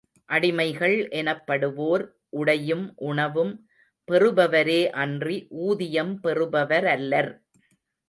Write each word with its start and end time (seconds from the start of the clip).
அடிமைகள் 0.29 0.95
எனப்படுவோர் 1.11 2.03
உடையும் 2.31 2.83
உணவும் 3.03 3.53
பெறுபவரே 4.07 4.81
அன்றி 5.03 5.39
ஊதியம் 5.63 6.13
பெறுபவரல்லர். 6.23 7.31